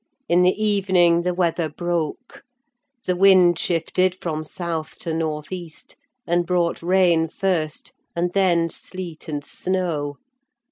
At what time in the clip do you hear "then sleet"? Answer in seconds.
8.33-9.27